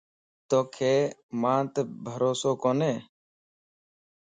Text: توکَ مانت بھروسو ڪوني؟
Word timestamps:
توکَ 0.49 0.77
مانت 1.41 1.75
بھروسو 2.05 2.51
ڪوني؟ 2.61 2.93